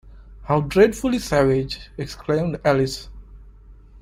‘How 0.45 0.61
dreadfully 0.61 1.19
savage!’ 1.19 1.91
exclaimed 1.95 2.59
Alice. 2.65 3.07